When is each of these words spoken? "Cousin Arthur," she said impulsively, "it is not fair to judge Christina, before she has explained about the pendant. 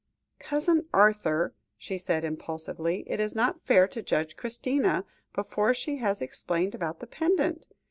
"Cousin 0.39 0.87
Arthur," 0.95 1.53
she 1.77 1.95
said 1.99 2.23
impulsively, 2.23 3.03
"it 3.05 3.19
is 3.19 3.35
not 3.35 3.61
fair 3.61 3.87
to 3.89 4.01
judge 4.01 4.35
Christina, 4.35 5.05
before 5.31 5.75
she 5.75 5.97
has 5.97 6.23
explained 6.23 6.73
about 6.73 7.01
the 7.01 7.05
pendant. 7.05 7.67